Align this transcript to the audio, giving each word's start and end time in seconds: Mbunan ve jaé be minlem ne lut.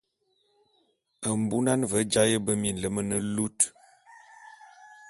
Mbunan 1.41 1.81
ve 1.91 1.99
jaé 2.11 2.35
be 2.45 2.53
minlem 2.61 2.95
ne 3.09 3.17
lut. 3.35 3.59